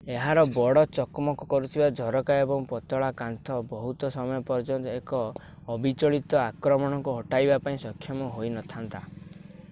ଏହାର 0.11 0.43
ବଡ 0.53 0.81
ଚକମକ 0.97 1.45
କରୁଥିବା 1.49 1.89
ଝରକା 1.97 2.37
ଓ 2.55 2.55
ପତଳା 2.71 3.09
କାନ୍ଥ 3.19 3.57
ବହୁତ 3.73 4.09
ସମୟ 4.15 4.39
ପର୍ଯ୍ୟନ୍ତ 4.47 4.95
ଏକ 5.01 5.19
ଅବିଚଳିତ 5.75 6.39
ଆକ୍ରମଣକୁ 6.45 7.15
ଅଟକାଇବା 7.19 7.61
ପାଇଁ 7.69 7.77
ସକ୍ଷମ 7.85 8.31
ହୋଇନଥାନ୍ତା 8.39 9.03